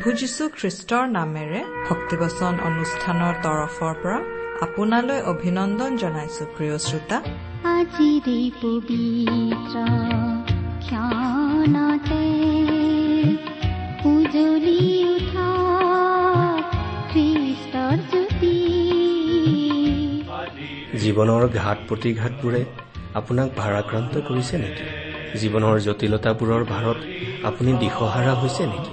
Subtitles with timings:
[0.00, 4.18] প্ৰভু যীশু খ্ৰীষ্টৰ নামেৰে ভক্তিবচন অনুষ্ঠানৰ তৰফৰ পৰা
[4.66, 7.16] আপোনালৈ অভিনন্দন জনাইছো প্ৰিয় শ্ৰোতা।
[7.72, 9.74] আজিৰে পবিত্ৰ
[10.84, 12.22] ক্ষণতে
[14.12, 14.80] উজলি
[15.14, 15.48] উঠা
[17.12, 18.56] খ্ৰীষ্টৰ জ্যোতি।
[21.02, 22.62] জীৱনৰ ঘাট প্ৰতিঘাতবোৰে
[23.20, 24.84] আপোনাক ভাৰাক্ৰান্ত কৰিছে নেকি?
[25.40, 26.98] জীৱনৰ জটিলতাবোৰৰ ভাৰত
[27.48, 28.92] আপুনি দিশহাৰা হৈছে নেকি?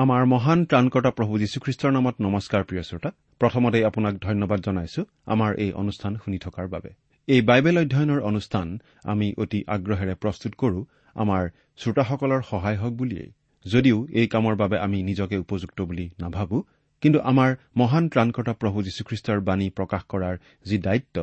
[0.00, 3.10] আমাৰ মহান ত্ৰাণকৰ্তা প্ৰভু যীশুখ্ৰীষ্টৰ নামত নমস্কাৰ প্ৰিয় শ্ৰোতা।
[3.40, 5.02] প্ৰথমতে আপোনাক ধন্যবাদ জনাইছো
[5.34, 6.90] আমাৰ এই অনুষ্ঠান শুনি থকাৰ বাবে।
[7.28, 8.66] এই বাইবেল অধ্যয়নৰ অনুষ্ঠান
[9.12, 10.78] আমি অতি আগ্ৰহেৰে প্ৰস্তুত কৰো
[11.16, 11.42] আমাৰ
[11.80, 13.30] শ্ৰোতাসকলৰ সহায় হওক বুলিয়েই।
[13.64, 16.56] যদিও এই কামৰ বাবে আমি নিজকে উপযুক্ত বুলি নাভাবো
[17.02, 20.34] কিন্তু আমাৰ মহান ত্ৰাণকৰ্তা প্ৰভু যীশুখ্ৰীষ্টৰ বাণী প্ৰকাশ কৰাৰ
[20.68, 21.16] যি দায়িত্ব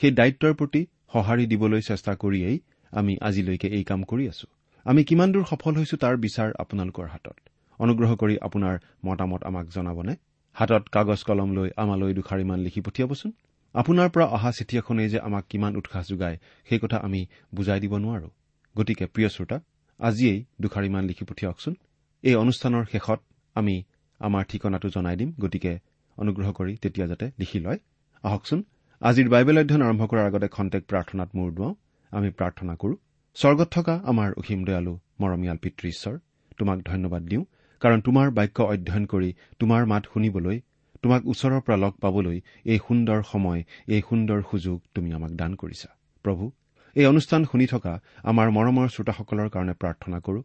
[0.00, 2.56] সেই দায়িত্বৰ প্ৰতি সঁহাৰি দিবলৈ চেষ্টা কৰিয়েই
[2.92, 4.46] আমি আজিলৈকে এই কাম কৰি আছো।
[4.86, 7.38] আমি কিমান দূৰ সফল হৈছো তাৰ বিচাৰ আপোনালোকৰ হাতত।
[7.84, 8.74] অনুগ্ৰহ কৰি আপোনাৰ
[9.06, 10.14] মতামত আমাক জনাবনে?
[10.56, 13.30] হাতত কাগজ কলম লৈ আমালৈ দুষাৰিমান লিখি পঠিয়াবচোন।
[13.74, 16.36] আপোনাৰ পৰা অহা চিঠি এখনেই যে আমাক কিমান উৎসাহ যোগায়
[16.68, 17.20] সেই কথা আমি
[17.54, 18.28] বুজাই দিব নোৱাৰো।
[18.76, 19.56] গতিকে প্ৰিয় শ্ৰোতা
[20.00, 21.74] আজিয়েই দুষাৰিমান লিখি পঠিয়াওকচোন।
[22.22, 23.20] এই অনুষ্ঠানৰ শেষত
[23.56, 23.74] আমি
[24.20, 25.72] আমাৰ ঠিকনাটো জনাই দিম। গতিকে
[26.18, 27.78] অনুগ্ৰহ কৰি তেতিয়া যাতে লিখি লয়।
[28.22, 28.60] আহকচোন
[29.00, 31.74] আজিৰ বাইবেল অধ্যয়ন আৰম্ভ কৰাৰ আগতে খন্তেক প্ৰাৰ্থনাত মূৰ দুৱাওঁ।
[32.10, 32.94] আমি প্ৰাৰ্থনা কৰো
[33.36, 36.14] স্বৰ্গত থকা আমাৰ অসীম দয়ালু মৰমীয়াল পিতৃ ঈশ্বৰ
[36.58, 37.44] তোমাক ধন্যবাদ দিওঁ।
[37.82, 40.56] কাৰণ তোমাৰ বাক্য অধ্যয়ন কৰি তোমাৰ মাত শুনিবলৈ
[41.02, 45.88] তোমাক ওচৰৰ পৰা লগ পাবলৈ এই সুন্দৰ সময় এই সুন্দৰ সুযোগ তুমি আমাক দান কৰিছা।
[46.24, 46.44] প্ৰভু
[46.96, 47.92] এই অনুষ্ঠান শুনি থকা
[48.24, 50.40] আমাৰ মৰমৰ শ্ৰোতাসকলৰ কাৰণে প্ৰাৰ্থনা কৰো।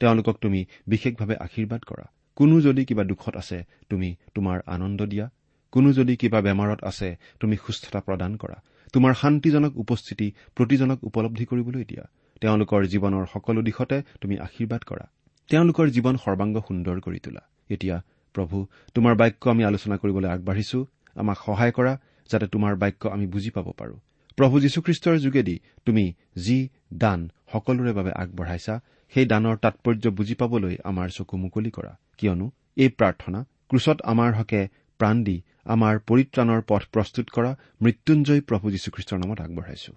[0.00, 3.58] তেওঁলোকক তুমি বিশেষভাৱে আশীৰ্বাদ কৰা। কোনো যদি কিবা দুখত আছে
[3.88, 5.26] তুমি তোমাৰ আনন্দ দিয়া।
[5.72, 7.08] কোনো যদি কিবা বেমাৰত আছে
[7.40, 8.56] তুমি সুস্থতা প্ৰদান কৰা।
[8.92, 10.26] তোমাৰ শান্তিজনক উপস্থিতি
[10.56, 12.04] প্ৰতিজনক উপলব্ধি কৰিবলৈ দিয়া।
[12.40, 15.06] তেওঁলোকৰ জীৱনৰ সকলো দিশতে তুমি আশীৰ্বাদ কৰা।
[15.50, 17.42] তেওঁলোকৰ জীৱন সৰ্বাংগ সুন্দৰ কৰি তোলা।
[17.74, 17.96] এতিয়া
[18.34, 18.56] প্ৰভু
[18.94, 20.78] তোমাৰ বাক্য আমি আলোচনা কৰিবলৈ আগবাঢ়িছো।
[21.14, 21.92] আমাক সহায় কৰা
[22.30, 23.96] যাতে তোমাৰ বাক্য আমি বুজি পাব পাৰো।
[24.38, 25.56] প্ৰভু যীশুখ্ৰীষ্টৰ যোগেদি
[25.86, 26.04] তুমি
[26.36, 26.58] যি
[26.94, 27.20] দান
[27.52, 28.74] সকলোৰে বাবে আগবঢ়াইছা
[29.12, 32.46] সেই দানৰ তাৎপৰ্য বুজি পাবলৈ আমাৰ চকু মুকলি কৰা। কিয়নো
[32.76, 34.60] এই প্ৰাৰ্থনা ক্ৰুচত আমাৰ হকে
[35.00, 37.50] প্ৰাণ দি আমাৰ পৰিত্ৰাণৰ পথ প্ৰস্তুত কৰা
[37.82, 39.92] মৃত্যুঞ্জয় প্ৰভু যীশুখ্ৰীষ্টৰ নামত আগবঢ়াইছো।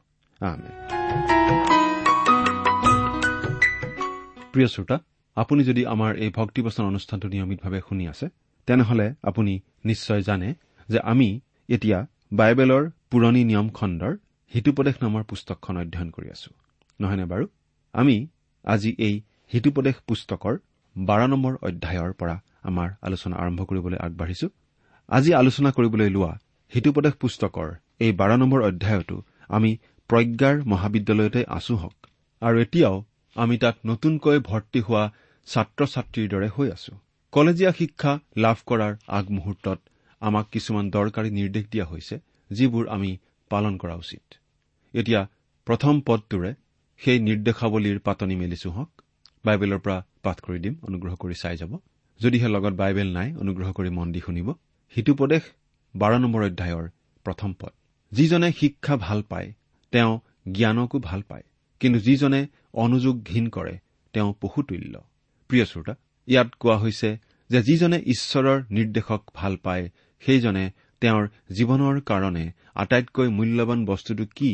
[4.53, 4.97] প্ৰিয় শ্ৰোতা
[5.37, 8.25] আপুনি যদি আমাৰ এই ভক্তিবচন অনুষ্ঠানটো নিয়মিতভাৱে শুনি আছে
[8.67, 9.53] তেনেহলে আপুনি
[9.85, 10.49] নিশ্চয় জানে
[10.89, 11.29] যে আমি
[11.69, 11.99] এতিয়া
[12.39, 14.13] বাইবেলৰ পুৰণি নিয়ম খণ্ডৰ
[14.51, 16.49] হিতুপদেশ নামৰ পুস্তকখন অধ্যয়ন কৰি আছো।
[16.99, 17.45] নহয়নে বাৰু?
[17.93, 18.15] আমি
[18.65, 19.15] আজি এই
[19.53, 20.55] হিতুপদেশ পুস্তকৰ
[20.95, 22.35] বাৰ নম্বৰ অধ্যায়ৰ পৰা
[22.69, 24.47] আমাৰ আলোচনা আৰম্ভ কৰিবলৈ আগবাঢ়িছো।
[25.09, 26.33] আজি আলোচনা কৰিবলৈ লোৱা
[26.71, 27.67] হিতুপদেশ পুস্তকৰ
[28.05, 29.17] এই বাৰ নম্বৰ অধ্যায়তো
[29.49, 29.71] আমি
[30.09, 31.97] প্ৰজ্ঞাৰ মহাবিদ্যালয়তে আছো হওক।
[32.41, 32.95] আৰু এতিয়াও
[33.35, 35.03] আমি তাত নতুনকৈ ভৰ্তি হোৱা
[35.47, 36.93] ছাত্ৰ ছাত্ৰীৰ দৰে হৈ আছো।
[37.31, 39.79] কলেজীয়া শিক্ষা লাভ কৰাৰ আগমুহূৰ্তত
[40.21, 42.19] আমাক কিছুমান দৰকাৰী নিৰ্দেশ দিয়া হৈছে
[42.51, 43.17] যিবোৰ আমি
[43.49, 44.23] পালন কৰা উচিত।
[44.93, 45.27] এতিয়া
[45.67, 46.51] প্ৰথম পদটোৰে
[46.99, 48.91] সেই নিৰ্দেশাৱলীৰ পাতনি মেলিছো হওক।
[49.45, 51.71] বাইবেলৰ পৰা পাঠ কৰি দিম অনুগ্ৰহ কৰি চাই যাব।
[52.19, 54.47] যদিহে লগত বাইবেল নাই অনুগ্ৰহ কৰি মন দি শুনিব।
[54.95, 55.43] সিটোপদেশ
[55.95, 56.85] বাৰ নম্বৰ অধ্যায়ৰ
[57.25, 57.73] প্ৰথম পদ।
[58.11, 59.53] যিজনে শিক্ষা ভাল পায়
[59.91, 60.19] তেওঁ
[60.51, 61.43] জ্ঞানকো ভাল পায়।
[61.79, 63.79] কিন্তু যিজনে অনুযোগ ঘীন কৰে
[64.13, 65.03] তেওঁ পশুতুল্য।
[65.49, 65.93] প্ৰিয় শ্ৰোতা
[66.27, 67.09] ইয়াত কোৱা হৈছে
[67.49, 69.85] যে যিজনে ঈশ্বৰৰ নিৰ্দেশক ভাল পায়
[70.23, 70.65] সেইজনে
[71.01, 72.45] তেওঁৰ জীৱনৰ কাৰণে
[72.75, 74.51] আটাইতকৈ মূল্যৱান বস্তুটো কি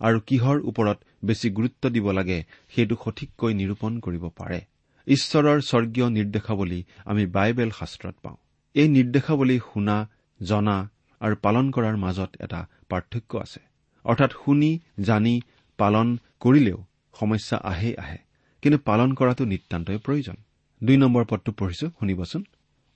[0.00, 2.38] আৰু কিহৰ ওপৰত বেছি গুৰুত্ব দিব লাগে
[2.74, 4.60] সেইটো সঠিককৈ নিৰূপণ কৰিব পাৰে।
[5.06, 8.36] ঈশ্বৰৰ স্বৰ্গীয় নিৰ্দেশাৱলী আমি বাইবেল শাস্ত্ৰত পাওঁ।
[8.74, 9.96] এই নিৰ্দেশাৱলী শুনা
[10.40, 10.76] জনা
[11.20, 13.60] আৰু পালন কৰাৰ মাজত এটা পাৰ্থক্য আছে।
[14.04, 14.70] অৰ্থাৎ শুনি
[15.00, 15.34] জানি
[15.78, 16.08] পালন
[16.40, 16.78] কৰিলেও
[17.14, 18.18] সমস্যা আহেই আহে।
[18.62, 20.36] কিন্তু পালন কৰাটো নিতান্তই প্ৰয়োজন।
[20.80, 22.42] দুই নম্বৰ পদটো পঢ়িছো শুনিবচোন।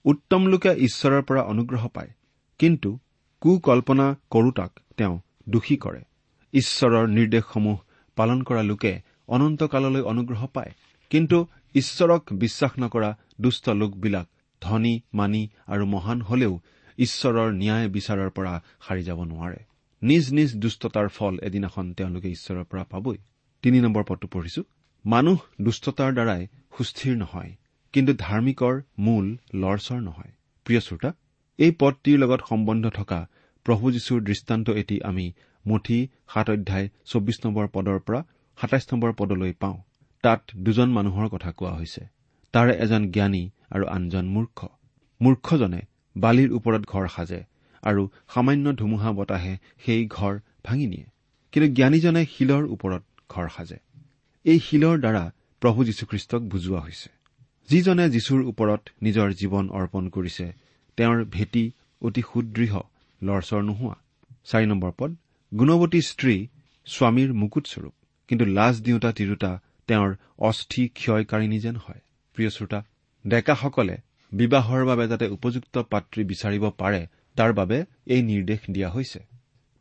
[0.05, 2.11] উত্তম লোকে ঈশ্বৰৰ পৰা অনুগ্ৰহ পায়
[2.59, 2.91] কিন্তু
[3.41, 5.15] কুকল্পনা কৰোতাক তেওঁ
[5.49, 6.03] দোষী কৰে।
[6.53, 7.77] ঈশ্বৰৰ নিৰ্দেশসমূহ
[8.17, 8.93] পালন কৰা লোকে
[9.29, 10.73] অনন্তকাললৈ অনুগ্ৰহ পায়
[11.11, 11.39] কিন্তু
[11.75, 14.27] ঈশ্বৰক বিশ্বাস নকৰা দুষ্ট লোকবিলাক
[14.63, 16.53] ধনী মানি আৰু মহান হলেও
[16.99, 18.53] ঈশ্বৰৰ ন্যায় বিচাৰৰ পৰা
[18.87, 19.61] সাৰি যাব নোৱাৰে।
[20.03, 23.19] নিজ নিজ দুষ্টতাৰ ফল এদিনাখন তেওঁলোকে ঈশ্বৰৰ পৰা পাবই।
[23.63, 24.63] তিনি নম্বৰ পদটো পঢ়িছো
[25.05, 26.47] মানুহ দুষ্টতাৰ দ্বাৰাই
[26.77, 27.51] সুস্থিৰ নহয়
[27.95, 30.33] কিন্তু ধাৰ্মিকৰ মূল লৰচৰ নহয়।
[30.65, 31.11] প্ৰিয় শ্ৰোতা
[31.59, 33.19] এই পদটিৰ লগত সম্বন্ধ থকা
[33.67, 35.27] প্ৰভু যীশুৰ দৃষ্টান্ত এটি আমি
[35.67, 38.21] মুঠি সাত অধ্যায় চৌবিশ নম্বৰ পদৰ পৰা
[38.59, 39.79] সাতাইছ নম্বৰ পদলৈ পাওঁ।
[40.25, 42.03] তাত দুজন মানুহৰ কথা কোৱা হৈছে।
[42.55, 44.59] তাৰে এজন জ্ঞানী আৰু আনজন মূৰ্খ।
[45.21, 45.81] মূৰ্খজনে
[46.17, 47.41] বালিৰ ওপৰত ঘৰ সাজে
[47.83, 48.03] আৰু
[48.35, 51.07] সামান্য ধুমুহা বতাহে সেই ঘৰ ভাঙি নিয়ে।
[51.53, 53.84] কিন্তু জ্ঞানীজনে শিলৰ ওপৰত ঘৰ সাজে।
[54.45, 55.25] এই শিলৰ দ্বাৰা
[55.63, 57.09] প্ৰভু যীশুখ্ৰীষ্টক বুজোৱা হৈছে।
[57.69, 60.47] যিজনে যীশুৰ ওপৰত নিজৰ জীৱন অৰ্পণ কৰিছে
[60.99, 61.65] তেওঁৰ ভেটি
[62.03, 62.81] অতি সুদৃঢ়
[63.21, 63.97] লৰচৰ নোহোৱা।
[64.45, 65.11] চাৰি নম্বৰ পদ
[65.53, 66.37] গুণৱতী স্ত্ৰী
[66.87, 67.95] স্বামীৰ মুকুটস্বৰূপ
[68.29, 69.53] কিন্তু লাজ দিওঁতা তিৰোতা
[69.89, 70.11] তেওঁৰ
[70.49, 72.01] অস্থি ক্ষয়কাৰিণী যেন হয়।
[72.37, 72.81] প্ৰিয় শ্ৰোতা
[73.25, 73.97] ডেকাসকলে
[74.33, 77.03] বিবাহৰ বাবে যাতে উপযুক্ত পাত্ৰী বিচাৰিব পাৰে
[77.37, 77.79] তাৰ বাবে
[78.15, 79.21] এই নিৰ্দেশ দিয়া হৈছে।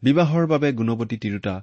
[0.03, 1.55] বিবাহৰ বাবে গুণৱতী তিৰোতা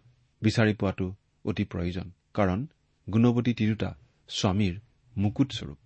[0.42, 1.06] বিচাৰি পোৱাটো
[1.44, 2.60] অতি প্ৰয়োজন কাৰণ
[3.06, 3.90] গুণৱতী তিৰোতা
[4.28, 4.74] স্বামীৰ
[5.16, 5.78] মুকুটস্বৰূপ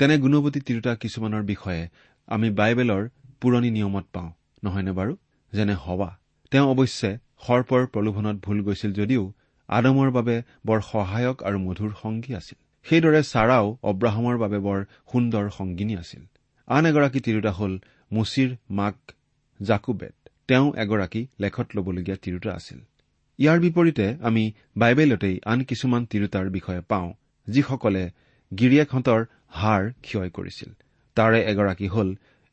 [0.00, 1.82] তেনে গুণৱতী তিৰোতা কিছুমানৰ বিষয়ে
[2.28, 3.08] আমি বাইবেলৰ
[3.40, 4.30] পুৰণি নিয়মত পাওঁ
[4.64, 5.12] নহয়নে বাৰু?
[5.52, 6.10] যেনে হৱা।
[6.52, 7.10] তেওঁ অৱশ্যে
[7.46, 9.24] সৰ্পৰ প্ৰলোভনত ভুল গৈছিল যদিও
[9.68, 10.36] আদমৰ বাবে
[10.66, 14.78] বৰ সহায়ক আৰু মধুৰ সংগী আছিল। সেইদৰে ছাৰাও অব্ৰাহামৰ বাবে বৰ
[15.12, 16.22] সুন্দৰ সংগিনী আছিল।
[16.68, 17.72] আন এগৰাকী তিৰোতা হ'ল
[18.12, 18.96] মুচিৰ মাক
[19.60, 20.16] জাকুবেট
[20.48, 22.78] তেওঁ এগৰাকী লেখত ল'বলগীয়া তিৰোতা আছিল।
[23.40, 27.08] ইয়াৰ বিপৰীতে আমি বাইবেলতেই আন কিছুমান তিৰোতাৰ বিষয়ে পাওঁ
[27.48, 28.02] যিসকলে
[28.52, 29.20] গিৰিয়েকহঁতৰ
[29.50, 30.70] হাৰ ক্ষয় কৰিছিল।
[31.16, 32.08] তাৰে এগৰাকী হ'ল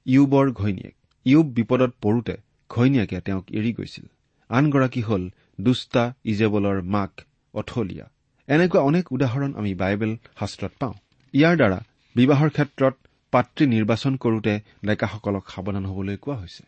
[0.06, 2.36] ইউবৰ ঘৈণীয়েক। ইয়ুব বিপদত পৰোতে
[2.70, 4.06] ঘৈণীয়েকে তেওঁক এৰি গৈছিল।
[4.50, 5.24] আনগৰাকী হ'ল
[5.62, 7.12] দুষ্টা ইজেবলৰ মাক
[7.53, 8.08] অথলীয়া।
[8.48, 10.96] এনেকুৱা অনেক উদাহৰণ আমি বাইবেল শাস্ত্ৰত পাওঁ।
[11.34, 11.79] ইয়াৰ দ্বাৰা
[12.15, 12.96] বিবাহৰ ক্ষেত্ৰত
[13.32, 14.53] পাত্ৰী নিৰ্বাচন কৰোতে
[14.86, 16.63] ডেকাসকলক সাৱধান হবলৈ কোৱা হৈছে।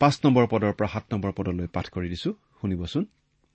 [0.00, 2.30] পাঁচ নম্বৰ পদৰ পৰা সাত নম্বৰ পদলৈ পাঠ কৰি দিছো।
[2.60, 3.04] শুনিবচোন।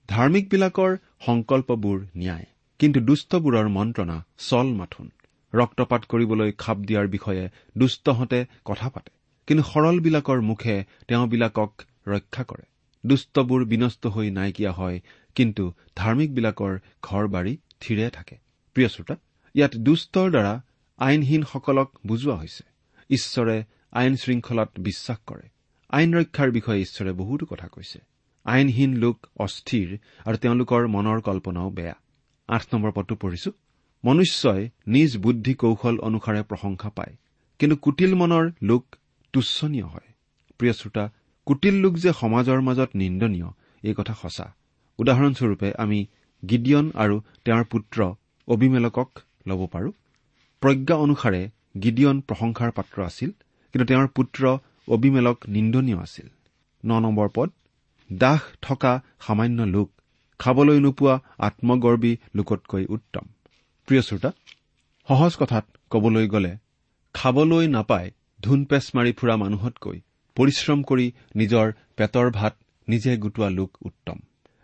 [0.10, 2.46] ধাৰ্মিকবিলাকৰ সংকল্পবোৰ ন্যায়।
[2.80, 5.12] কিন্তু দুষ্টবোৰৰ মন্ত্ৰণা চল মাথোন।
[5.54, 9.12] ৰক্তপাত কৰিবলৈ খাপ দিয়াৰ বিষয়ে দুষ্টহঁতে কথা পাতে।
[9.48, 12.66] কিন্তু সৰলবিলাকৰ মুখে তেওঁবিলাকক ৰক্ষা কৰে।
[13.06, 15.02] দুষ্টবোৰ বিনষ্ট হৈ নাইকিয়া হয়
[15.36, 18.38] কিন্তু ধাৰ্মিকবিলাকৰ ঘৰ বাৰী থিৰে থাকে।
[18.74, 19.16] প্ৰিয় শ্ৰোতা
[19.56, 20.62] ইয়াত দুষ্টৰ দ্বাৰা
[20.98, 22.64] আইনহীনসকলক বুজোৱা হৈছে।
[23.10, 25.50] ঈশ্বৰে আইন শৃংখলাত বিশ্বাস কৰে।
[25.90, 28.00] আইন ৰক্ষাৰ বিষয়ে ঈশ্বৰে বহুতো কথা কৈছে।
[28.54, 29.88] আইনহীন লোক অস্থিৰ
[30.28, 31.96] আৰু তেওঁলোকৰ মনৰ কল্পনাও বেয়া।
[32.50, 33.52] আঠ নম্বৰ পদটো পঢ়িছো।
[34.04, 34.62] মনুষ্যই
[34.94, 37.14] নিজ বুদ্ধি কৌশল অনুসাৰে প্ৰশংসা পায়
[37.60, 38.84] কিন্তু কুটিল মনৰ লোক
[39.34, 40.08] তুচ্ছনীয় হয়।
[40.58, 41.04] প্ৰিয় শ্ৰোতা
[41.48, 43.50] কুটিল লোক যে সমাজৰ মাজত নিন্দনীয়
[43.88, 44.48] এই কথা সঁচা।
[45.00, 46.00] উদাহৰণস্বৰূপে আমি
[46.44, 47.16] গিডিয়ন আৰু
[47.46, 47.98] তেওঁৰ পুত্ৰ
[48.48, 49.10] অবিমেলকক
[49.48, 49.90] ল'ব পাৰো।
[50.62, 51.42] প্ৰজ্ঞা অনুসাৰে
[51.84, 53.30] গিডিয়ন প্ৰশংসাৰ পাত্ৰ আছিল
[53.74, 54.42] কিন্তু তেওঁৰ পুত্ৰ
[54.88, 56.28] অবিমেলক নিন্দনীয় আছিল।
[56.84, 57.50] ন নম্বৰ পদ
[58.12, 59.92] দাস থকা সামান্য লোক
[60.40, 63.26] খাবলৈ নোপোৱা আত্মগৰ্বী লোকতকৈ উত্তম।
[63.88, 64.32] প্ৰিয় শ্ৰোতা
[65.08, 66.58] সহজ কথাত কবলৈ গ'লে
[67.14, 68.12] খাবলৈ নাপাই
[68.42, 69.98] ধুন পেচ মাৰি ফুৰা মানুহতকৈ
[70.36, 72.54] পৰিশ্ৰম কৰি নিজৰ পেটৰ ভাত
[72.88, 74.18] নিজে গোটোৱা লোক উত্তম।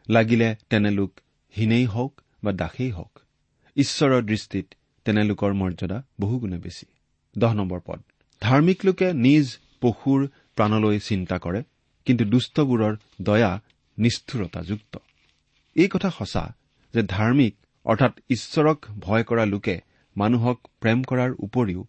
[0.10, 1.12] লাগিলে তেনে লোক
[1.58, 3.20] হীনেই হওক বা দাসেই হওক।
[3.76, 4.68] ঈশ্বৰৰ দৃষ্টিত
[5.06, 6.86] তেনে লোকৰ মৰ্যাদা বহুগুণে বেছি।
[7.38, 8.00] দহ নম্বৰ পদ।
[8.42, 11.64] ধাৰ্মিক লোকে নিজ পশুৰ প্ৰাণলৈ চিন্তা কৰে।
[12.06, 13.52] কিন্তু দুষ্টবোৰৰ দয়া
[13.98, 14.94] নিষ্ঠুৰতাযুক্ত।
[15.76, 16.44] এই কথা সঁচা
[16.94, 17.54] যে ধাৰ্মিক
[17.86, 19.76] অৰ্থাৎ ঈশ্বৰক ভয় কৰা লোকে
[20.16, 21.82] মানুহক প্ৰেম কৰাৰ উপৰিও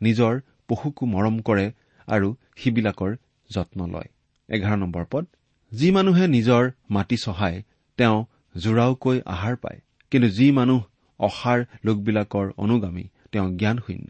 [0.00, 1.66] নিজৰ পশুকো মৰম কৰে
[2.08, 3.16] আৰু সিবিলাকৰ
[3.50, 4.08] যত্ন লয়।
[4.48, 5.24] এঘাৰ নম্বৰ পদ
[5.72, 7.62] যি মানুহে নিজৰ মাটি চহায়
[7.98, 8.18] তেওঁ
[8.56, 10.80] জোৰাওকৈ আহাৰ পায়। কিন্তু যি মানুহ
[11.20, 14.08] অসাৰ লোকবিলাকৰ অনুগামী তেওঁ জ্ঞানশূন্য।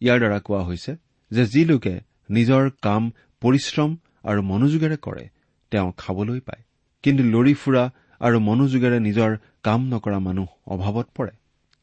[0.00, 0.92] ইয়াৰ দ্বাৰা কোৱা হৈছে
[1.30, 2.00] যে যি লোকে
[2.30, 3.02] নিজৰ কাম
[3.40, 5.24] পৰিশ্ৰম আৰু মনোযোগেৰে কৰে
[5.72, 6.62] তেওঁ খাবলৈ পায়।
[7.04, 7.84] কিন্তু লৰি ফুৰা
[8.20, 9.30] আৰু মনোযোগেৰে নিজৰ
[9.66, 11.32] কাম নকৰা মানুহ অভাৱত পৰে।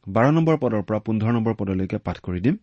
[0.07, 2.55] বাৰ নম্বৰ পদৰ পৰা পোন্ধৰ নম্বৰ পদলৈকে পাঠ কৰি দিম।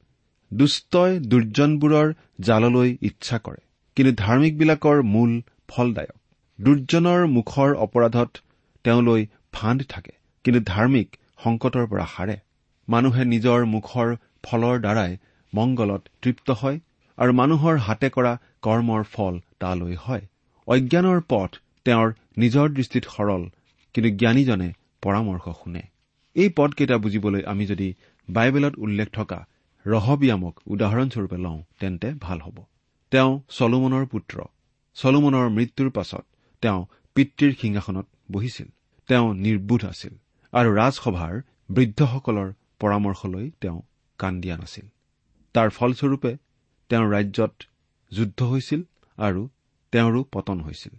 [0.50, 2.08] দুষ্টই দুৰ্জনবোৰৰ
[2.40, 3.60] জাললৈ ইচ্ছা কৰে
[3.96, 5.32] কিন্তু ধাৰ্মিকবিলাকৰ মূল
[5.68, 6.18] ফলদায়ক।
[6.58, 8.30] দুৰ্জনৰ মুখৰ অপৰাধত
[8.84, 10.12] তেওঁলৈ ফাণ্ড থাকে
[10.44, 11.08] কিন্তু ধাৰ্মিক
[11.44, 12.36] সংকটৰ পৰা সাৰে
[12.88, 14.08] মানুহে নিজৰ মুখৰ
[14.42, 15.12] ফলৰ দ্বাৰাই
[15.52, 16.78] মংগলত তৃপ্ত হয়
[17.18, 20.24] আৰু মানুহৰ হাতে কৰা কৰ্মৰ ফল তালৈ হয়।
[20.66, 21.50] অজ্ঞানৰ পথ
[21.84, 23.42] তেওঁৰ নিজৰ দৃষ্টিত সৰল
[23.94, 24.72] কিন্তু জ্ঞানীজনে
[25.02, 25.82] পৰামৰ্শ শুনে।
[26.34, 27.94] এই পদকেইটা বুজিবলৈ আমি যদি
[28.28, 29.46] বাইবেলত উল্লেখ থকা
[29.86, 32.64] ৰহবিয়ামক উদাহৰণস্বৰূপে লওঁ তেন্তে ভাল হ'ব।
[33.10, 34.44] তেওঁ চলোমনৰ পুত্ৰ।
[34.94, 36.24] চলোমনৰ মৃত্যুৰ পাছত
[36.62, 38.68] তেওঁ পিতৃৰ সিংহাসনত বহিছিল।
[39.08, 40.14] তেওঁ নিৰ্বোধ আছিল
[40.52, 43.80] আৰু ৰাজসভাৰ বৃদ্ধসকলৰ পৰামৰ্শলৈ তেওঁ
[44.18, 44.86] কাণ দিয়া নাছিল।
[45.54, 46.36] তাৰ ফলস্বৰূপে
[46.88, 47.52] তেওঁৰ ৰাজ্যত
[48.12, 48.82] যুদ্ধ হৈছিল।
[49.18, 49.48] আৰু
[49.92, 50.94] তেওঁৰো পতন হৈছিল।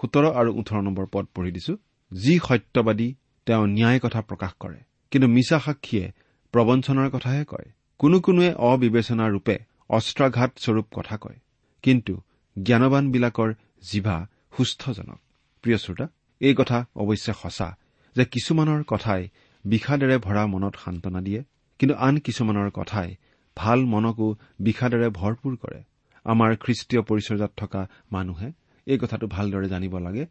[0.00, 1.76] সোতৰ আৰু ওঠৰ নম্বৰ পদ পঢ়ি দিছো।
[2.14, 3.14] যি সত্যবাদী
[3.46, 6.12] তেওঁ ন্যায় কথা প্ৰকাশ কৰে। কিন্তু মিছা সাক্ষীয়ে
[6.52, 9.58] প্ৰবঞ্চনাৰ কথাহে কয়। কোনো কোনোৱে অবিবেচনা ৰূপে
[9.88, 11.38] অস্ত্ৰাঘাত স্বৰূপ কথা কয়।
[11.82, 12.20] কিন্তু
[12.62, 13.54] জ্ঞানবানবিলাকৰ
[13.90, 15.20] জিভা সুস্থজনক।
[15.62, 16.08] প্ৰিয় শ্ৰোতা
[16.40, 17.76] এই কথা অৱশ্যে সঁচা
[18.16, 19.28] যে কিছুমানৰ কথাই
[19.64, 21.44] বিষাদেৰে ভৰা মনত সান্তনা দিয়ে।
[21.78, 23.16] কিন্তু আন কিছুমানৰ কথাই
[23.56, 25.82] ভাল মনকো বিষাদেৰে ভৰপূৰ কৰে।
[26.32, 27.80] আমাৰ খ্ৰীষ্টীয় পৰিচৰ্যাত থকা
[28.12, 28.48] মানুহে
[28.86, 30.24] এই কথাটো ভালদৰে জানিব লাগে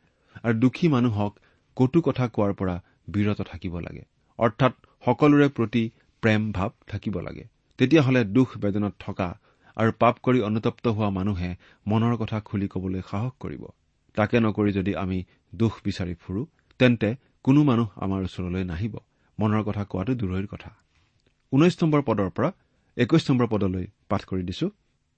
[0.44, 1.32] আৰু দুখী মানুহক
[1.77, 2.75] কটু কথা কোৱাৰ পৰা
[3.13, 4.04] বিৰত থাকিব লাগে।
[4.39, 4.74] অৰ্থাৎ
[5.06, 5.84] সকলোৰে প্ৰতি
[6.24, 7.44] প্ৰেম ভাৱ থাকিব লাগে।
[7.80, 9.27] তেতিয়াহ'লে দুখ বেদনত থকা
[9.77, 11.50] আৰু পাপ কৰি অনুতপ্ত হোৱা মানুহে
[11.88, 13.63] মনৰ কথা খুলি কবলৈ সাহস কৰিব।
[14.18, 15.20] তাকে নকৰি যদি আমি
[15.56, 16.42] দোষ বিচাৰি ফুৰো
[16.80, 17.10] তেন্তে
[17.46, 18.94] কোনো মানুহ আমাৰ ওচৰলৈ নাহিব।
[19.39, 20.70] মনৰ কথা কোৱাটো দূৰৈৰ কথা।
[21.51, 22.50] ঊনৈশ নম্বৰ পদৰ পৰা
[22.98, 24.68] একৈশ নম্বৰ পদলৈ পাঠ কৰি দিছো।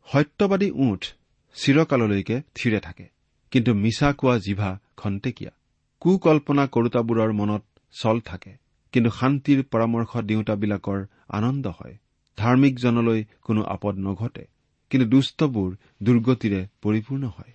[0.07, 1.05] সত্যবাদী উঠ
[1.53, 3.05] চিৰকাললৈকে থিৰে থাকে।
[3.51, 5.51] কিন্তু মিছা কোৱা জিভা খন্তেকীয়া।
[5.99, 8.53] কুকল্পনা কৰোতাবোৰৰ মনত চল থাকে।
[8.91, 11.97] কিন্তু শান্তিৰ পৰামৰ্শ দিওঁতাবিলাকৰ আনন্দ হয়।
[12.37, 14.45] ধাৰ্মিকজনলৈ কোনো আপদ নঘটে।
[14.89, 17.53] কিন্তু দুষ্টবোৰ দুৰ্গতিৰে পৰিপূৰ্ণ হয়।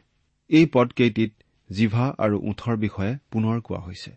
[0.48, 1.32] এই পদকেইটিত
[1.72, 4.10] জিভা আৰু ওঠৰ বিষয়ে পুনৰ কোৱা হৈছে।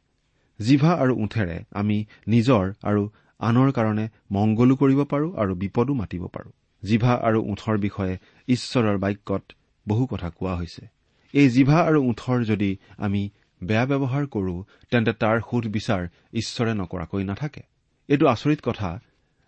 [0.61, 6.51] জিভা আৰু ওঠেৰে আমি নিজৰ আৰু আনৰ কাৰণে মংগলো কৰিব পাৰো আৰু বিপদো মাতিব পাৰো।
[6.83, 8.17] জিভা আৰু ওঠৰ বিষয়ে
[8.47, 9.43] ঈশ্বৰৰ বাক্যত
[9.87, 10.87] বহু কথা কোৱা হৈছে।
[11.33, 13.29] এই জিভা আৰু ওঠৰ যদি আমি
[13.63, 17.61] বেয়া ব্যৱহাৰ কৰো তেন্তে তাৰ সোধ বিচাৰ ঈশ্বৰে নকৰাকৈ নাথাকে।
[18.07, 18.99] এইটো আচৰিত কথা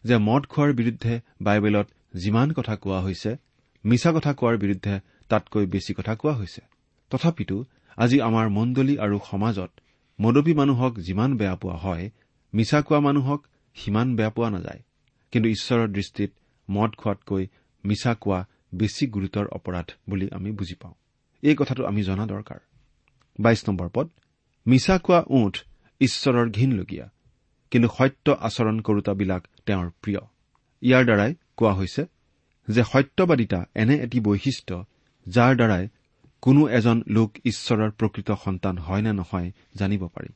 [0.04, 3.38] যে মদ খোৱাৰ বিৰুদ্ধে বাইবেলত যিমান কথা কোৱা হৈছে
[3.86, 6.62] মিছা কথা কোৱাৰ বিৰুদ্ধে তাতকৈ বেছি কথা কোৱা হৈছে।
[7.10, 7.66] তথাপিতো
[7.98, 9.72] আজি আমাৰ মণ্ডলী আৰু সমাজত
[10.22, 12.10] মদপী মানুহক যিমান বেয়া পোৱা হয়
[12.54, 14.80] মিছা কোৱা মানুহক সিমান বেয়া পোৱা নাযায়।
[15.32, 16.32] কিন্তু ঈশ্বৰৰ দৃষ্টিত
[16.70, 17.44] মদ খোৱাতকৈ
[17.84, 18.40] মিছা কোৱা
[18.80, 20.96] বেছি গুৰুতৰ অপৰাধ বুলি আমি বুজি পাওঁ।
[21.44, 22.60] এই কথাটো আমি জনা দৰকাৰ।
[23.40, 24.08] বাইশ নম্বৰ পদ
[24.66, 25.54] মিছা কোৱা ওঠ
[26.02, 27.06] ঈশ্বৰৰ ঘীনলগীয়া
[27.72, 30.22] কিন্তু সত্য আচৰণ কৰোতাবিলাক তেওঁৰ প্ৰিয়।
[30.82, 32.04] ইয়াৰ দ্বাৰাই কোৱা হৈছে
[32.68, 34.76] যে সত্যবাদিতা এনে এটি বৈশিষ্ট্য
[35.26, 35.86] যাৰ দ্বাৰাই
[36.42, 40.30] কোনো এজন লোক ঈশ্বৰৰ প্ৰকৃত সন্তান হয় নে নহয় জানিব পাৰি।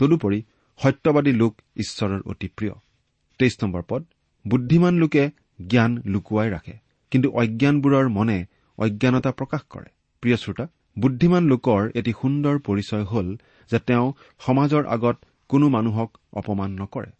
[0.00, 0.38] তদুপৰি
[0.80, 2.74] সত্যবাদী লোক ঈশ্বৰৰ অতি প্ৰিয়।
[3.40, 4.02] তেইছ নম্বৰ পদ
[4.44, 5.24] বুদ্ধিমান লোকে
[5.58, 6.74] জ্ঞান লুকুৱাই ৰাখে।
[7.12, 8.38] কিন্তু অজ্ঞানবোৰৰ মনে
[8.78, 9.90] অজ্ঞানতা প্ৰকাশ কৰে।
[10.22, 10.66] প্ৰিয় শ্ৰোতা
[10.98, 13.28] বুদ্ধিমান লোকৰ এটি সুন্দৰ পৰিচয় হ'ল
[13.70, 14.06] যে তেওঁ
[14.38, 15.16] সমাজৰ আগত
[15.48, 17.10] কোনো মানুহক অপমান নকৰে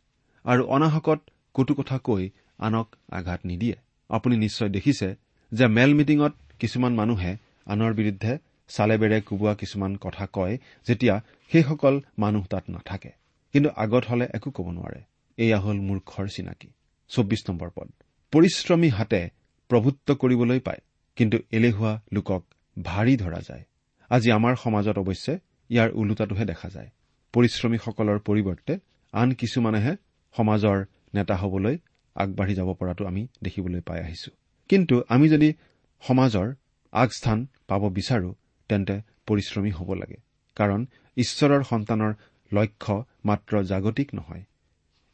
[0.45, 1.21] আৰু অনাহকত
[1.55, 3.77] কটু কথা কৈ আনক আঘাত নিদিয়ে।
[4.09, 5.09] আপুনি নিশ্চয় দেখিছে
[5.53, 7.33] যে মেল মিটিঙত কিছুমান মানুহে
[7.67, 11.15] আনৰ বিৰুদ্ধে চালে বেৰে কোবোৱা কিছুমান কথা কয় যেতিয়া
[11.51, 13.11] সেইসকল মানুহ তাত নাথাকে।
[13.53, 15.01] কিন্তু আগত হলে একো ক'ব নোৱাৰে।
[15.39, 16.69] এয়া হ'ল মূৰ্খৰ চিনাকি।
[17.09, 17.89] চৌব্বিছ নম্বৰ পদ।
[18.31, 19.31] পৰিশ্ৰমী হাতে
[19.69, 20.81] প্ৰভুত্ব কৰিবলৈ পায়
[21.17, 22.43] কিন্তু এলেহুৱা লোকক
[22.83, 23.65] ভাৰী ধৰা যায়।
[24.11, 25.39] আজি আমাৰ সমাজত অৱশ্যে
[25.71, 26.91] ইয়াৰ ওলোটাটোহে দেখা যায়।
[27.33, 28.79] পৰিশ্ৰমীসকলৰ পৰিৱৰ্তে
[29.13, 29.97] আন কিছুমানেহে
[30.37, 31.79] সমাজৰ নেতা হবলৈ
[32.15, 34.31] আগবাঢ়ি যাব পৰাটো আমি দেখিবলৈ পাই আহিছো।
[34.69, 35.53] কিন্তু আমি যদি
[36.01, 36.55] সমাজৰ
[36.93, 38.35] আগস্থান পাব বিচাৰো
[38.69, 40.17] তেন্তে পৰিশ্ৰমী হ'ব লাগে
[40.57, 42.15] কাৰণ ঈশ্বৰৰ সন্তানৰ
[42.53, 44.43] লক্ষ্য মাত্ৰ জাগতিক নহয়।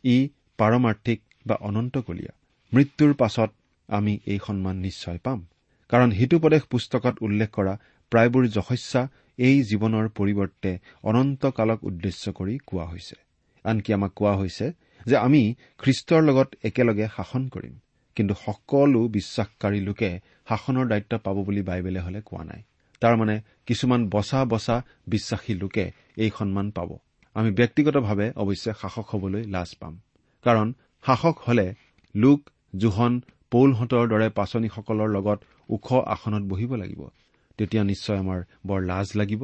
[0.04, 2.32] ই পাৰমাৰ্থিক বা অনন্তকলীয়া।
[2.74, 3.50] মৃত্যুৰ পাছত
[3.88, 5.46] আমি এই সন্মান নিশ্চয় পাম।
[5.88, 7.74] কাৰণ হিতুপদেশ পুস্তকত উল্লেখ কৰা
[8.12, 9.02] প্ৰায়বোৰ যশস্যা
[9.38, 13.16] এই জীৱনৰ পৰিৱৰ্তে অনন্তকালক উদ্দেশ্য কৰি কোৱা হৈছে।
[13.64, 14.72] আনকি আমাক কোৱা হৈছে
[15.06, 17.74] যে আমি খ্ৰীষ্টৰ লগত একেলগে শাসন কৰিম।
[18.16, 22.62] কিন্তু সকলো বিশ্বাসকাৰী লোকে শাসনৰ দায়িত্ব পাব বুলি বাইবেলে হলে কোৱা নাই।
[23.00, 26.90] তাৰমানে কিছুমান বচা বচা বিশ্বাসী লোকে এই সন্মান পাব।
[27.34, 29.94] আমি ব্যক্তিগতভাৱে অৱশ্যে শাসক হবলৈ লাজ পাম।
[30.44, 30.72] কাৰণ
[31.04, 31.74] শাসক হলে
[32.14, 32.40] লোক
[32.78, 33.12] জোহন
[33.50, 37.02] পৌলহঁতৰ দৰে পাচনীসকলৰ লগত ওখ আসনত বহিব লাগিব।
[37.58, 39.42] তেতিয়া নিশ্চয় আমাৰ বৰ লাজ লাগিব।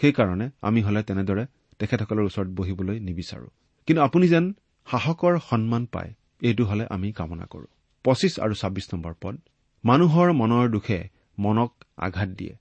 [0.00, 1.44] সেইকাৰণে আমি হলে তেনেদৰে
[1.78, 3.48] তেখেতসকলৰ ওচৰত বহিবলৈ নিবিচাৰো।
[3.86, 4.44] কিন্তু আপুনি যেন
[4.86, 6.10] শাসকৰ সন্মান পায়
[6.42, 7.66] এইটো হলে আমি কামনা কৰো।
[8.04, 9.36] পঁচিছ আৰু ছাব্বিছ নম্বৰ পদ
[9.84, 10.98] মানুহৰ মনৰ দুখে
[11.38, 12.54] মনক আঘাত দিয়ে।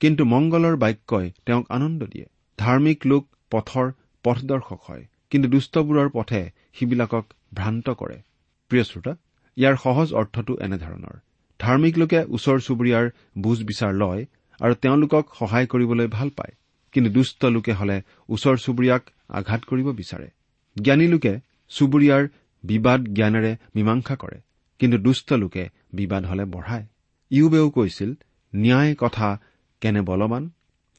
[0.00, 2.26] কিন্তু মংগলৰ বাক্যই তেওঁক আনন্দ দিয়ে।
[2.58, 3.86] ধাৰ্মিক লোক পথৰ
[4.24, 6.40] পথদৰ্শক হয় কিন্তু দুষ্টবোৰৰ পথে
[6.74, 8.18] সিবিলাকক ভ্ৰান্ত কৰে।
[8.70, 9.12] প্ৰিয় শ্ৰোতা
[9.56, 11.16] ইয়াৰ সহজ অৰ্থটো এনেধৰণৰ।
[11.60, 13.06] ধাৰ্মিক লোকে ওচৰ চুবুৰীয়াৰ
[13.42, 14.22] বুজ বিচাৰ লয়
[14.60, 16.54] আৰু তেওঁলোকক সহায় কৰিবলৈ ভাল পায়।
[16.94, 17.96] কিন্তু দুষ্ট লোকে হলে
[18.28, 19.02] ওচৰ চুবুৰীয়াক
[19.38, 20.28] আঘাত কৰিব বিচাৰে।
[20.76, 21.32] জ্ঞানী লোকে
[21.70, 22.22] চুবুৰীয়াৰ
[22.64, 24.38] বিবাদ জ্ঞানেৰে মীমাংসা কৰে
[24.80, 26.86] কিন্তু দুষ্ট লোকে বিবাদ হলে বঢ়ায়।
[27.30, 28.10] ইউবেও কৈছিল
[28.52, 29.28] ন্যায় কথা
[29.82, 30.44] কেনে বলৱান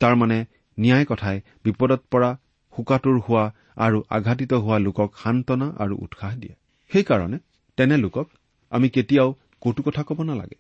[0.02, 0.40] তাৰমানে
[0.78, 2.30] ন্যায় কথাই বিপদত পৰা
[2.74, 3.46] শোকাতুৰ হোৱা
[3.78, 6.56] আৰু আঘাতিত হোৱা লোকক সান্তনা আৰু উৎসাহ দিয়ে।
[6.92, 7.38] সেইকাৰণে
[7.78, 8.28] তেনে লোকক
[8.72, 9.30] আমি কেতিয়াও
[9.62, 10.58] কটু কথা ক'ব নালাগে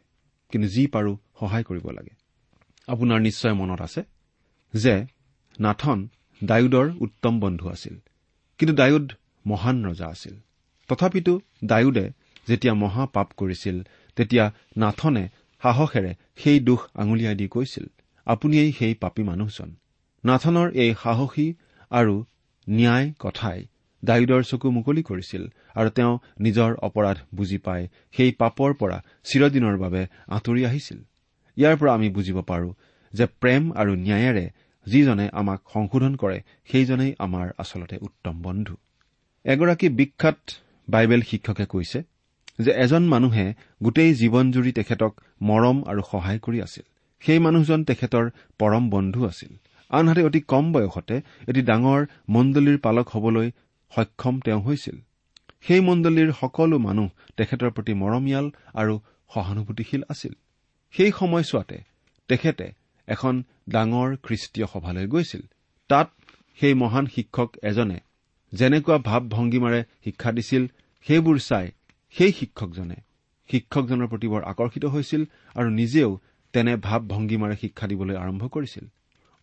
[0.51, 2.13] কিন্তু যি পাৰো সহায় কৰিব লাগে।
[2.88, 4.01] আপোনাৰ নিশ্চয় মনত আছে
[4.73, 4.95] যে
[5.60, 5.99] নাথন
[6.41, 7.95] ডায়ুদৰ উত্তম বন্ধু আছিল
[8.60, 9.06] কিন্তু ডায়ুদ
[9.45, 10.36] মহান ৰজা আছিল।
[10.89, 11.34] তথাপিতো
[11.65, 12.06] ডায়ুদে
[12.47, 13.77] যেতিয়া মহাপাপ কৰিছিল
[14.17, 14.45] তেতিয়া
[14.77, 15.23] নাথনে
[15.62, 17.86] সাহসেৰে সেই দোষ আঙুলিয়াই দি কৈছিল
[18.27, 19.69] আপুনিয়েই সেই পাপী মানুহজন।
[20.23, 21.47] নাথনৰ এই সাহসী
[21.91, 22.15] আৰু
[22.67, 23.60] ন্যায় কথাই
[24.03, 25.43] ডায়ুদৰ চকু মুকলি কৰিছিল
[25.79, 27.81] আৰু তেওঁ নিজৰ অপৰাধ বুজি পাই
[28.15, 30.99] সেই পাপৰ পৰা চিৰদিনৰ বাবে আঁতৰি আহিছিল।
[31.57, 32.69] ইয়াৰ পৰা আমি বুজিব পাৰো
[33.13, 34.45] যে প্ৰেম আৰু ন্যায়েৰে
[34.88, 36.38] যিজনে আমাক সংশোধন কৰে
[36.71, 38.75] সেইজনেই আমাৰ আচলতে উত্তম বন্ধু।
[39.45, 40.39] এগৰাকী বিখ্যাত
[40.88, 41.99] বাইবেল শিক্ষকে কৈছে
[42.60, 43.45] যে এজন মানুহে
[43.83, 46.86] গোটেই জীৱনজুৰি তেখেতক মৰম আৰু সহায় কৰি আছিল।
[47.21, 48.25] সেই মানুহজন তেখেতৰ
[48.60, 49.51] পৰম বন্ধু আছিল।
[49.91, 51.15] আনহাতে অতি কম বয়সতে
[51.47, 53.47] এটি ডাঙৰ মণ্ডলীৰ পালক হবলৈ
[53.95, 54.97] সক্ষম তেওঁ হৈছিল।
[55.62, 58.93] সেই মণ্ডলীৰ সকলো মানুহ তেখেতৰ প্ৰতি মৰমীয়াল আৰু
[59.34, 60.34] সহানুভূতিশীল আছিল।
[60.93, 61.78] সেই সময়ছোৱাতে
[62.30, 62.67] তেখেতে
[63.08, 65.43] এখন ডাঙৰ খ্ৰীষ্টীয় সভালৈ গৈছিল।
[65.89, 66.08] তাত
[66.60, 68.00] সেই মহান শিক্ষক এজনে
[68.54, 70.63] যেনেকুৱা ভাৱ ভংগীমাৰে শিক্ষা দিছিল
[71.06, 71.67] সেইবোৰ চাই
[72.15, 72.97] সেই শিক্ষকজনে
[73.50, 75.21] শিক্ষকজনৰ প্ৰতি বৰ আকৰ্ষিত হৈছিল
[75.56, 76.12] আৰু নিজেও
[76.54, 78.86] তেনে ভাৱ ভংগীমাৰে শিক্ষা দিবলৈ আৰম্ভ কৰিছিল।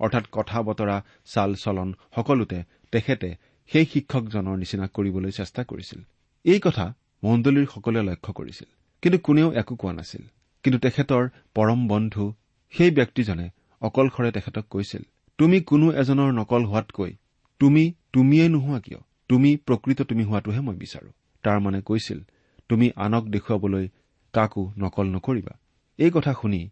[0.01, 2.59] অৰ্থাৎ কথা বতৰা চাল চলন সকলোতে
[2.93, 3.31] তেখেতে
[3.67, 6.01] সেই শিক্ষকজনৰ নিচিনা কৰিবলৈ চেষ্টা কৰিছিল।
[6.45, 8.69] এই কথা মণ্ডলীৰ সকলোৱে লক্ষ্য কৰিছিল।
[9.03, 10.23] কিন্তু কোনেও একো কোৱা নাছিল।
[10.63, 12.33] কিন্তু তেখেতৰ পৰম বন্ধু
[12.71, 13.51] সেই ব্যক্তিজনে
[13.81, 15.03] অকলশৰে তেখেতক কৈছিল
[15.39, 17.13] তুমি কোনো এজনৰ নকল হোৱাতকৈ
[17.59, 19.01] তুমি তুমিয়েই নোহোৱা কিয়?
[19.29, 21.11] তুমি প্ৰকৃত তুমি হোৱাটোহে মই বিচাৰো।
[21.43, 22.21] তাৰ মানে কৈছিল
[22.69, 23.89] তুমি আনক দেখুৱাবলৈ
[24.33, 25.55] কাকো নকল নকৰিবা।
[25.99, 26.71] এই কথা শুনি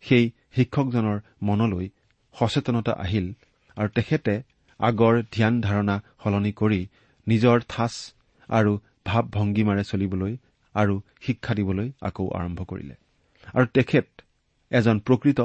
[0.00, 1.88] সেই শিক্ষকজনৰ মনলৈ
[2.34, 3.32] সচেতনতা আহিল
[3.76, 4.42] আৰু তেখেতে
[4.80, 6.80] আগৰ ধ্যান ধাৰণা সলনি কৰি
[7.26, 7.94] নিজৰ থাচ
[8.48, 8.72] আৰু
[9.06, 10.36] ভাৱ ভংগীমাৰে চলিবলৈ
[10.74, 12.94] আৰু শিক্ষা দিবলৈ আকৌ আৰম্ভ কৰিলে।
[13.54, 14.06] আৰু তেখেত
[14.70, 15.40] এজন প্ৰকৃত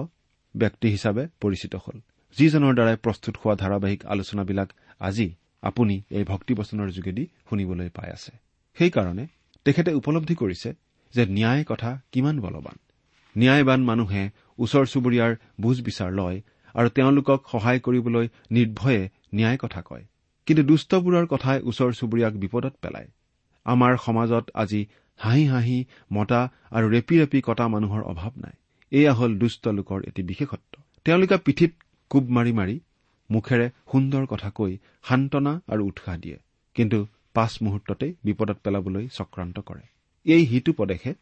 [0.55, 1.97] ব্যক্তি হিচাপে পৰিচিত হ'ল।
[2.37, 5.27] যিজনৰ দ্বাৰাই প্ৰস্তুত হোৱা ধাৰাবাহিক আলোচনাবিলাক আজি
[5.61, 8.31] আপুনি এই ভক্তিবচনৰ যোগেদি শুনিবলৈ পাই আছে।
[8.77, 9.25] সেইকাৰণে
[9.65, 10.69] তেখেতে উপলব্ধি কৰিছে
[11.13, 12.77] যে ন্যায় কথা কিমান বলৱান।
[13.37, 16.41] ন্যায়বান মানুহে ওচৰ চুবুৰীয়াৰ বুজ বিচাৰ লয়
[16.75, 20.05] আৰু তেওঁলোকক সহায় কৰিবলৈ নিৰ্ভয়ে ন্যায় কথা কয়।
[20.45, 23.07] কিন্তু দুষ্টবোৰৰ কথাই ওচৰ চুবুৰীয়াক বিপদত পেলায়।
[23.65, 24.85] আমাৰ সমাজত আজি
[25.17, 28.51] হাঁহি হাঁহি মতা আৰু ৰেপি ৰেপি কটা মানুহৰ অভাৱ নাই।
[28.91, 31.73] এয়া হ'ল দুষ্ট লোকৰ এটি বিশেষত্ব। তেওঁলোকে পিঠিত
[32.09, 32.79] কোব মাৰি মাৰি
[33.31, 36.37] মুখেৰে সুন্দৰ কথা কৈ সান্তনা আৰু উৎসাহ দিয়ে।
[36.75, 39.81] কিন্তু পাঁচ মুহূৰ্ততেই বিপদত পেলাবলৈ চক্ৰান্ত কৰে।
[40.25, 40.73] এই হিতু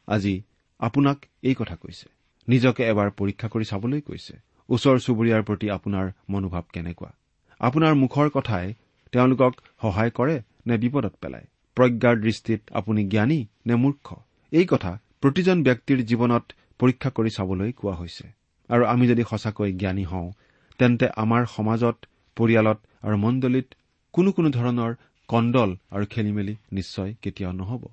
[0.07, 0.41] আজি
[0.79, 2.09] আপোনাক এই কথা কৈছে।
[2.47, 4.33] নিজকে এবাৰ পৰীক্ষা কৰি চাবলৈ কৈছে।
[4.69, 7.11] ওচৰ চুবুৰীয়াৰ প্ৰতি আপোনাৰ মনোভাৱ কেনেকুৱা?
[7.59, 8.73] আপোনাৰ মুখৰ কথাই
[9.11, 10.35] তেওঁলোকক সহায় কৰে
[10.67, 11.47] নে বিপদত পেলায়?
[11.77, 14.07] প্ৰজ্ঞাৰ দৃষ্টিত আপুনি জ্ঞানী নে মূৰ্খ?
[14.51, 14.91] এই কথা
[15.21, 16.45] প্ৰতিজন ব্যক্তিৰ জীৱনত
[16.79, 18.25] পৰীক্ষা কৰি চাবলৈ কোৱা হৈছে।
[18.69, 20.31] আৰু আমি যদি সঁচাকৈ জ্ঞানী হওঁ
[20.79, 21.97] তেন্তে আমাৰ সমাজত
[22.37, 23.67] পৰিয়ালত আৰু মণ্ডলীত
[24.13, 24.91] কোনো কোনো ধৰণৰ
[25.27, 27.83] কণ্ডল আৰু খেলি মেলি নিশ্চয় কেতিয়াও নহ'ব।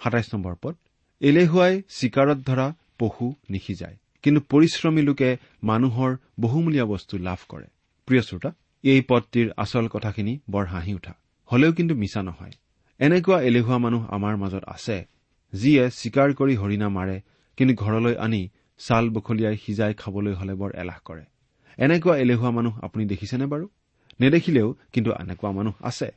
[0.00, 0.74] সাতাইছ নম্বৰ পদ।
[1.20, 2.66] এলেহুৱাই চিকাৰত ধৰা
[2.98, 7.66] পশু নিসিজায়। কিন্তু পৰিশ্ৰমী লোকে মানুহৰ বহুমূলীয়া বস্তু লাভ কৰে।
[8.08, 8.50] প্ৰিয় শ্ৰোতা
[8.84, 11.14] এই পদটিৰ আচল কথাখিনি বৰ হাঁহি উঠা।
[11.52, 12.50] হলেও কিন্তু মিছা নহয়।
[12.98, 15.06] এনেকুৱা এলেহুৱা মানুহ আমাৰ মাজত আছে
[15.52, 17.20] যিয়ে চিকাৰ কৰি হৰিণা মাৰে
[17.56, 21.24] কিন্তু ঘৰলৈ আনি ছাল বখলিয়াই সিজাই খাবলৈ হলে বৰ এলাহ কৰে।
[21.78, 23.68] এনেকুৱা এলেহুৱা মানুহ আপুনি দেখিছেনে বাৰু?
[24.20, 26.10] নেদেখিলেও কিন্তু এনেকুৱা মানুহ আছে।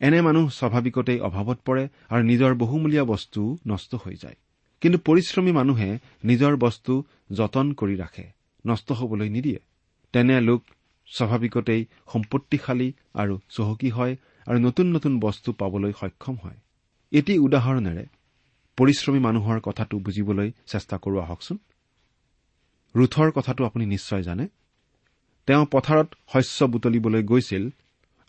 [0.00, 4.36] এনে মানুহ স্বাভাৱিকতেই অভাৱত পৰে আৰু নিজৰ বহুমূলীয়া বস্তু নষ্ট হৈ যায়।
[4.80, 8.24] কিন্তু পৰিশ্ৰমী মানুহে নিজৰ বস্তু যতন কৰি ৰাখে
[8.66, 9.60] নষ্ট হবলৈ নিদিয়ে।
[10.12, 10.62] তেনে লোক
[11.10, 14.14] স্বাভাৱিকতেই সম্পত্তিশালী আৰু চহকী হয়
[14.46, 16.58] আৰু নতুন নতুন বস্তু পাবলৈ সক্ষম হয়।
[17.12, 18.04] এটি উদাহৰণেৰে
[18.78, 21.56] পৰিশ্ৰমী মানুহৰ কথাটো বুজিবলৈ চেষ্টা কৰোঁ আহকচোন
[22.94, 24.44] ৰুথৰ কথাটো আপুনি নিশ্চয় জানে।
[25.48, 27.64] তেওঁ পথাৰত শস্য বুটলিবলৈ গৈছিল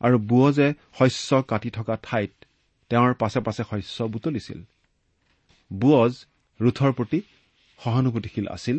[0.02, 0.68] আৰু বুৱজে
[1.00, 2.32] শস্য কাটি থকা ঠাইত
[2.92, 4.60] তেওঁৰ পাছে পাছে শস্য বুটলিছিল।
[5.72, 6.14] বুৱজ
[6.60, 7.20] ৰুথৰ প্ৰতি
[7.80, 8.78] সহানুভূতিশীল আছিল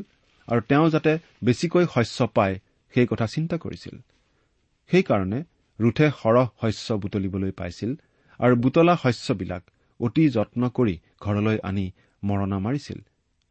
[0.49, 1.13] আৰু তেওঁ যাতে
[1.45, 2.57] বেছিকৈ শস্য পায়
[2.95, 3.97] সেই কথা চিন্তা কৰিছিল।
[4.91, 5.41] সেইকাৰণে
[5.79, 7.91] ৰুথে সৰহ শস্য বুটলিবলৈ পাইছিল
[8.41, 9.63] আৰু বুটলা শস্যবিলাক
[10.01, 11.87] অতি যত্ন কৰি ঘৰলৈ আনি
[12.23, 12.99] মৰণা মাৰিছিল।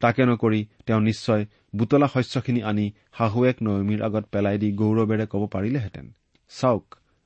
[0.00, 1.42] তাকে নকৰি তেওঁ নিশ্চয়
[1.76, 2.86] বুটলা শস্যখিনি আনি
[3.18, 6.06] শাহুৱেক নয়মীৰ আগত পেলাই দি গৌৰৱেৰে ক'ব পাৰিলেহেঁতেন
[6.50, 6.84] চাওক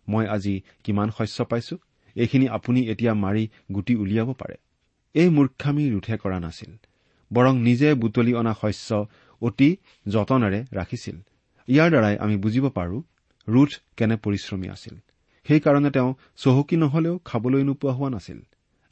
[0.08, 1.76] মই আজি কিমান শস্য পাইছো
[2.16, 4.56] এইখিনি আপুনি এতিয়া মাৰি গুটি উলিয়াব পাৰে।
[5.14, 6.72] এই মূৰ্খামী ৰুথে কৰা নাছিল
[7.30, 8.90] বৰং নিজে বুটলি অনা শস্য
[9.42, 9.68] অতি
[10.06, 11.16] যতনেৰে ৰাখিছিল।
[11.68, 12.96] ইয়াৰ দ্বাৰাই আমি বুজিব পাৰো
[13.48, 14.94] ৰুথ কেনে পৰিশ্ৰমী আছিল।
[15.46, 18.38] সেইকাৰণে তেওঁ চহকী নহলেও খাবলৈ নোপোৱা হোৱা নাছিল।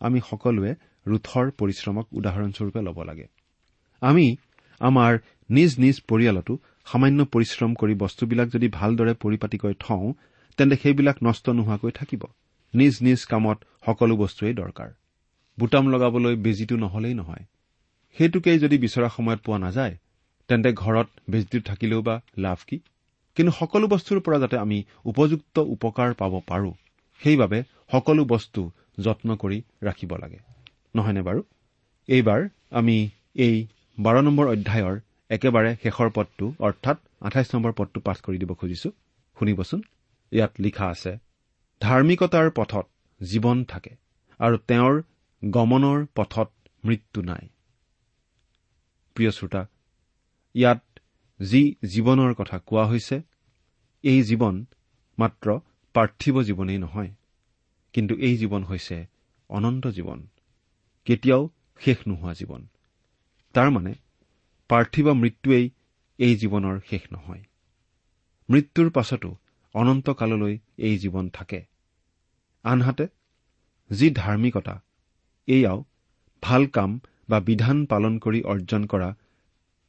[0.00, 0.72] আমি সকলোৱে
[1.06, 3.26] ৰুথৰ পৰিশ্ৰমক উদাহৰণস্বৰূপে ল'ব লাগে।
[4.02, 4.36] আমি
[4.80, 5.12] আমাৰ
[5.50, 10.12] নিজ নিজ পৰিয়ালতো সামান্য পৰিশ্ৰম কৰি বস্তুবিলাক যদি ভালদৰে পৰিপাটিকৈ থওঁ
[10.58, 12.22] তেন্তে সেইবিলাক নষ্ট নোহোৱাকৈ থাকিব।
[12.74, 14.90] নিজ নিজ কামত সকলো বস্তুৱেই দৰকাৰ।
[15.58, 17.44] বুটাম লগাবলৈ বেজীটো নহলেই নহয়।
[18.16, 19.94] সেইটোকেই যদি বিচৰা সময়ত পোৱা নাযায়
[20.48, 22.76] তেন্তে ঘৰত বেজীটো থাকিলেও বা লাভ কি?
[23.36, 26.70] কিন্তু সকলো বস্তুৰ পৰা যাতে আমি উপযুক্ত উপকাৰ পাব পাৰো
[27.22, 27.58] সেইবাবে
[27.92, 28.60] সকলো বস্তু
[29.00, 30.38] যত্ন কৰি ৰাখিব লাগে।
[30.96, 31.40] নহয়নে বাৰু?
[32.08, 32.96] এইবাৰ আমি
[33.36, 33.56] এই
[33.98, 34.96] বাৰ নম্বৰ অধ্যায়ৰ
[35.30, 38.90] একেবাৰে শেষৰ পদটো অৰ্থাৎ আঠাইছ নম্বৰ পদটো পাঠ কৰি দিব খুজিছো।
[39.36, 39.80] শুনিবচোন।
[40.32, 41.12] ইয়াত লিখা আছে
[41.80, 42.86] ধাৰ্মিকতাৰ পথত
[43.20, 43.92] জীৱন থাকে
[44.40, 44.94] আৰু তেওঁৰ
[45.42, 46.48] গমনৰ পথত
[46.84, 47.44] মৃত্যু নাই।
[49.16, 49.62] প্ৰিয় শ্ৰোতা
[50.54, 50.82] ইয়াত
[51.40, 53.16] যি জীৱনৰ কথা কোৱা হৈছে
[54.04, 54.64] এই জীৱন
[55.18, 55.58] মাত্ৰ
[55.94, 57.10] পাৰ্থিৱ জীৱনেই নহয়
[57.94, 59.06] কিন্তু এই জীৱন হৈছে
[59.50, 60.20] অনন্ত জীৱন
[61.06, 61.42] কেতিয়াও
[61.80, 62.62] শেষ নোহোৱা জীৱন।
[63.54, 63.92] তাৰমানে
[64.70, 65.66] পাৰ্থিৱ মৃত্যুৱেই
[66.18, 67.42] এই জীৱনৰ শেষ নহয়।
[68.48, 69.30] মৃত্যুৰ পাছতো
[69.74, 71.60] অনন্তকাললৈ এই জীৱন থাকে।
[72.64, 73.06] আনহাতে
[73.90, 74.74] যি ধাৰ্মিকতা
[75.48, 75.84] এয়াও
[76.42, 76.90] ভাল কাম
[77.28, 79.08] বা বিধান পালন কৰি অৰ্জন কৰা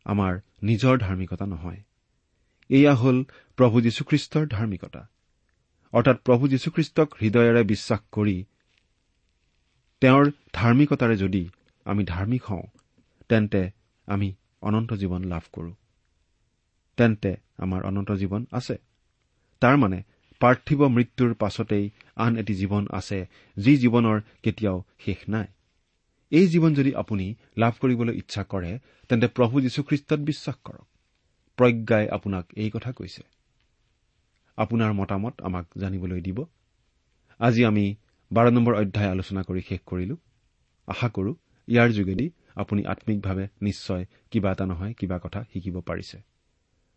[0.06, 1.82] আমাৰ নিজৰ ধাৰ্মিকতা নহয়।
[2.70, 3.24] এয়া হ'ল
[3.58, 5.02] প্ৰভু যীশুখ্ৰীষ্টৰ ধাৰ্মিকতা।
[5.94, 8.46] অৰ্থাৎ প্ৰভু যীশুখ্ৰীষ্টক হৃদয়েৰে বিশ্বাস কৰি
[10.02, 11.50] তেওঁৰ ধাৰ্মিকতাৰে যদি
[11.86, 12.68] আমি ধাৰ্মিক হওঁ
[13.30, 13.72] তেন্তে
[14.06, 15.72] আমি অনন্ত জীৱন লাভ কৰো।
[16.98, 18.76] তেন্তে আমাৰ অনন্ত জীৱন আছে।
[19.62, 20.04] তাৰমানে
[20.40, 23.20] পাৰ্থিৱ মৃত্যুৰ পাছতেই আন এটি জীৱন আছে
[23.58, 25.48] যি জীৱনৰ কেতিয়াও শেষ নাই।
[26.32, 30.88] এই জীৱন যদি আপুনি লাভ কৰিবলৈ ইচ্ছা কৰে তেন্তে প্ৰভু যীশুখ্ৰীষ্টত বিশ্বাস কৰক।
[31.58, 33.24] প্ৰজ্ঞাই আপোনাক এই কথা কৈছে।
[34.58, 36.46] আপোনাৰ মতামত আমাক জানিবলৈ দিব।
[37.40, 37.96] আজি আমি
[38.32, 40.16] বাৰ নম্বৰ অধ্যায় আলোচনা কৰি শেষ কৰিলো।
[40.88, 41.36] আশা কৰো
[41.68, 46.22] ইয়াৰ যোগেদি আপুনি আম্মিকভাৱে নিশ্চয় কিবা এটা নহয় কিবা কথা শিকিব পাৰিছে।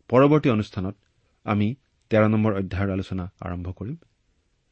[0.07, 0.95] পৰৱৰ্তী অনুষ্ঠানত
[1.43, 1.75] আমি
[2.09, 3.95] তেৰ নম্বৰ অধ্যায়ৰ আলোচনা আৰম্ভ কৰিম।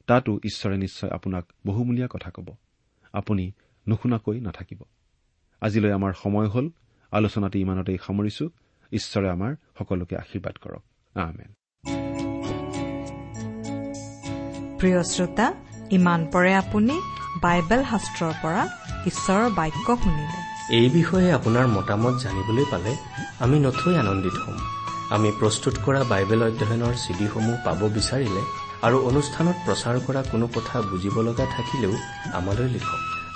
[0.08, 2.56] তাতো ঈশ্বৰে নিশ্চয় আপোনাক বহুমূলীয়া কথা ক'ব।
[3.13, 3.52] আপুনি
[3.89, 4.80] নুশুনাকৈ নাথাকিব।
[5.62, 6.69] আজিলৈ আমাৰ সময় হ'ল
[7.12, 8.50] আলোচনাটি ইমানতেই সামৰিছো।
[8.91, 10.84] ঈশ্বৰে আমাৰ সকলোকে আশীৰ্বাদ কৰক।
[14.80, 15.54] প্ৰিয় শ্ৰোতা
[15.91, 16.95] ইমান পৰে আপুনি
[17.41, 18.63] বাইবেল শাস্ত্ৰৰ পৰা
[19.06, 20.39] ঈশ্বৰৰ বাক্য শুনিলে।
[20.78, 22.95] এই বিষয়ে আপোনাৰ মতামত জানিবলৈ পালে
[23.39, 24.58] আমি নথৈ আনন্দিত হ'ম।
[25.15, 28.43] আমি প্ৰস্তুত কৰা বাইবেল অধ্যয়নৰ চিডিসমূহ পাব বিচাৰিলে
[28.88, 31.93] আৰু অনুষ্ঠানত প্ৰচাৰ কৰা কোনো কথা বুজিব লগা থাকিলেও
[32.34, 33.16] আমালৈ লিখক।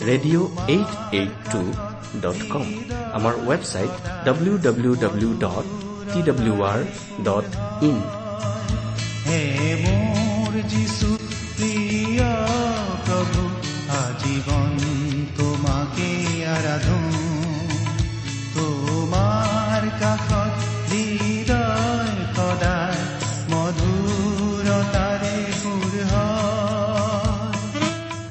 [0.00, 1.60] radio' eight eight two
[2.20, 2.66] dot com
[3.12, 3.92] আমাৰ website
[4.26, 5.66] W W W dot
[6.12, 6.78] T W R
[7.24, 7.46] dot
[7.82, 7.96] in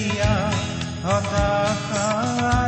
[0.00, 0.32] যেতিয়া
[1.04, 2.59] হতাশানে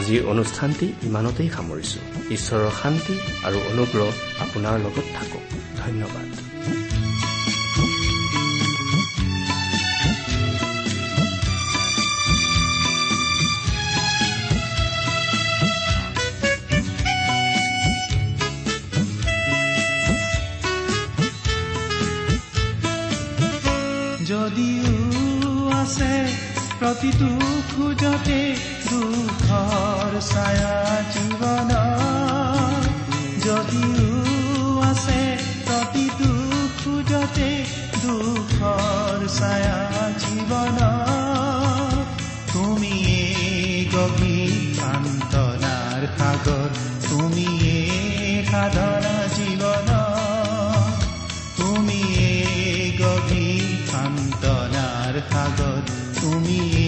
[0.00, 2.00] আজিৰ অনুষ্ঠানটি ইমানতেই সামৰিছো।
[2.36, 3.14] ঈশ্বৰৰ শান্তি
[3.46, 4.08] আৰু অনুগ্ৰহ
[4.44, 5.42] আপোনাৰ লগত থাকক।
[5.80, 6.28] ধন্যবাদ।
[24.30, 26.12] যদিও আছে
[26.80, 27.59] প্ৰতিটো
[30.20, 30.76] ছায়া
[31.12, 31.70] জীৱন।
[33.44, 34.08] যদিও
[34.90, 35.20] আছে
[35.66, 36.32] প্ৰতিটো
[36.80, 37.50] খোজতে
[38.02, 39.78] দুখৰ ছায়া
[40.22, 40.78] জীৱন।
[42.52, 43.22] তুমিয়ে
[43.94, 46.68] গভীৰ সান্তনাৰ সাগৰ
[47.08, 47.78] তুমিয়ে
[48.50, 49.90] সাধনা জীৱন।
[51.58, 52.30] তুমিয়ে
[53.00, 55.80] গভীৰ সান্তনাৰ সাগৰ
[56.20, 56.79] তুমিয়ে